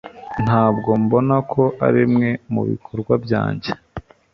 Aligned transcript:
Ntabwo 0.43 0.89
mbona 1.03 1.35
ko 1.51 1.63
arimwe 1.87 2.29
mubikorwa 2.53 3.13
byanjye 3.23 3.71